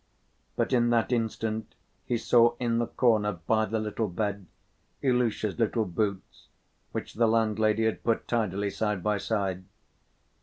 But 0.55 0.73
at 0.73 0.89
that 0.89 1.11
instant 1.11 1.75
he 2.07 2.17
saw 2.17 2.55
in 2.59 2.79
the 2.79 2.87
corner, 2.87 3.33
by 3.33 3.65
the 3.65 3.77
little 3.77 4.07
bed, 4.07 4.47
Ilusha's 5.03 5.59
little 5.59 5.85
boots, 5.85 6.47
which 6.91 7.13
the 7.13 7.27
landlady 7.27 7.85
had 7.85 8.03
put 8.03 8.27
tidily 8.27 8.71
side 8.71 9.03
by 9.03 9.19
side. 9.19 9.63